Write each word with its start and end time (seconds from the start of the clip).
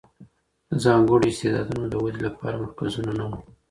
د 0.69 0.71
ځانګړو 0.83 1.29
استعدادونو 1.29 1.85
د 1.89 1.95
ودې 2.03 2.21
لپاره 2.27 2.61
مرکزونه 2.63 3.11
نه 3.19 3.25
وو. 3.29 3.37